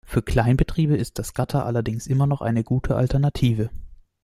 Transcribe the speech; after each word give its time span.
Für 0.03 0.23
Kleinbetriebe 0.23 0.95
ist 0.97 1.19
das 1.19 1.35
Gatter 1.35 1.63
allerdings 1.67 2.07
immer 2.07 2.25
noch 2.25 2.41
eine 2.41 2.63
gute 2.63 2.95
Alternative. 2.95 3.69